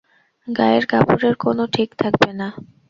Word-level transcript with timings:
গায়ের 0.47 0.83
কাপড়ের 0.91 1.35
কোনও 1.43 1.63
ঠিক 1.75 1.89
থাকবে 2.01 2.31
না। 2.33 2.47